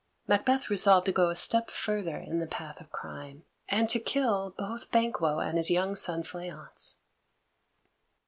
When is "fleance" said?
6.23-6.95